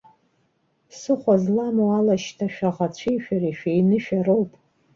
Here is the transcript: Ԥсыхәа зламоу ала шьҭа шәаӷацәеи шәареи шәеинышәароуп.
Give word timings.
Ԥсыхәа 0.89 1.35
зламоу 1.43 1.91
ала 1.97 2.15
шьҭа 2.23 2.47
шәаӷацәеи 2.53 3.17
шәареи 3.23 3.55
шәеинышәароуп. 3.59 4.51